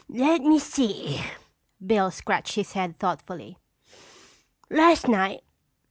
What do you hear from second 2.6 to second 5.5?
head thoughtfully. "Las' night."